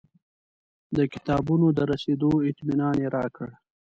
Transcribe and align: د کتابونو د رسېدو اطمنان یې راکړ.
د 0.97 0.97
کتابونو 1.13 1.67
د 1.77 1.79
رسېدو 1.91 2.31
اطمنان 2.51 2.93
یې 3.01 3.07
راکړ. 3.17 3.49